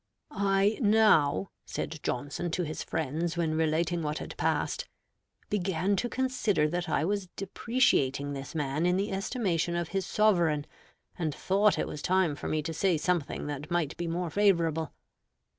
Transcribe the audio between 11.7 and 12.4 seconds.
it was time